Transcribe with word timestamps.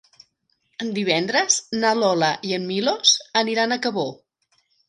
Divendres 0.95 1.59
na 1.83 1.93
Lola 2.01 2.31
i 2.53 2.57
en 2.59 2.67
Milos 2.73 3.15
aniran 3.45 3.77
a 3.77 3.81
Cabó. 3.85 4.11